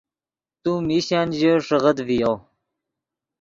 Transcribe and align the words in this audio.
تو 0.61 0.71
میشن 0.87 1.27
ژے 1.37 1.51
ݰیکڑغیت 1.67 1.97
ڤیو 2.07 2.33